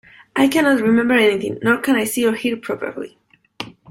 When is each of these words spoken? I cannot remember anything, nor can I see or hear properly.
I 0.35 0.47
cannot 0.47 0.81
remember 0.81 1.13
anything, 1.13 1.59
nor 1.61 1.77
can 1.77 1.95
I 1.95 2.05
see 2.05 2.25
or 2.25 2.33
hear 2.33 2.57
properly. 2.57 3.19